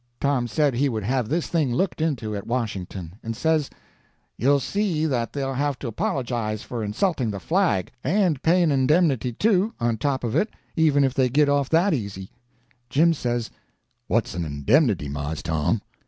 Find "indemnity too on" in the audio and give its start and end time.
8.71-9.97